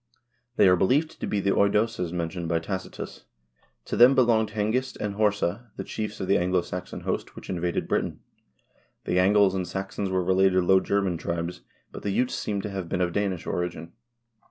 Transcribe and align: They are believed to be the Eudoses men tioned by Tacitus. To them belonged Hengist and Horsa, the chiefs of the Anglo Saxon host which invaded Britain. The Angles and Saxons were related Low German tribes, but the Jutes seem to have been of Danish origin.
They 0.55 0.67
are 0.67 0.75
believed 0.75 1.19
to 1.21 1.27
be 1.27 1.39
the 1.39 1.51
Eudoses 1.51 2.11
men 2.11 2.27
tioned 2.29 2.47
by 2.47 2.57
Tacitus. 2.57 3.25
To 3.85 3.95
them 3.95 4.15
belonged 4.15 4.49
Hengist 4.49 4.97
and 4.99 5.13
Horsa, 5.13 5.69
the 5.75 5.83
chiefs 5.83 6.19
of 6.19 6.27
the 6.27 6.39
Anglo 6.39 6.61
Saxon 6.63 7.01
host 7.01 7.35
which 7.35 7.51
invaded 7.51 7.87
Britain. 7.87 8.19
The 9.05 9.19
Angles 9.19 9.53
and 9.53 9.67
Saxons 9.67 10.09
were 10.09 10.23
related 10.23 10.63
Low 10.63 10.79
German 10.79 11.17
tribes, 11.17 11.61
but 11.91 12.01
the 12.01 12.09
Jutes 12.09 12.33
seem 12.33 12.61
to 12.63 12.71
have 12.71 12.89
been 12.89 12.99
of 13.01 13.13
Danish 13.13 13.45
origin. 13.45 13.93